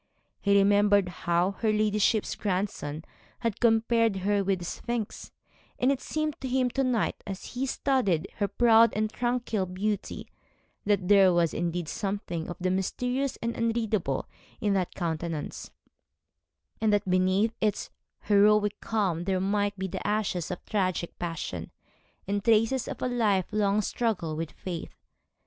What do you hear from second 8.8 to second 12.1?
and tranquil beauty, that there was indeed